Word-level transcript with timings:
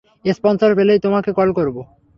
Sponsor 0.29 0.71
পেলেই 0.77 0.99
তোমাকে 0.99 1.29
call 1.33 1.49
করব। 1.57 1.75